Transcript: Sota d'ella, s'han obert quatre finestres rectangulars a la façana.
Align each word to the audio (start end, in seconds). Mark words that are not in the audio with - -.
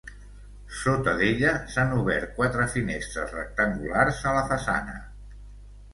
Sota 0.77 1.11
d'ella, 1.19 1.51
s'han 1.73 1.93
obert 1.99 2.33
quatre 2.39 2.67
finestres 2.77 3.35
rectangulars 3.39 4.23
a 4.31 4.37
la 4.41 4.45
façana. 4.55 4.97